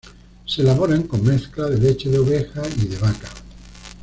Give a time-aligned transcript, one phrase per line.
[0.47, 3.29] Se elaboran con mezcla de leche de oveja y de vaca.